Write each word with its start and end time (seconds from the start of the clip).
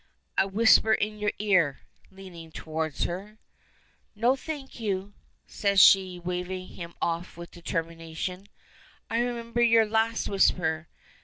"A 0.35 0.47
whisper 0.47 0.93
in 0.93 1.19
your 1.19 1.31
ear," 1.37 1.81
leaning 2.09 2.51
toward 2.51 2.97
her. 3.03 3.37
"No, 4.15 4.35
thank 4.35 4.79
you," 4.79 5.13
says 5.45 5.79
she, 5.79 6.17
waving 6.17 6.69
him 6.69 6.95
off 7.03 7.37
with 7.37 7.51
determination. 7.51 8.47
"I 9.11 9.19
remember 9.19 9.61
your 9.61 9.85
last 9.85 10.27
whisper. 10.27 10.87